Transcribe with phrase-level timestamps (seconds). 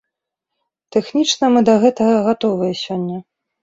[0.95, 3.27] Тэхнічна мы да гэтага гатовыя сёння.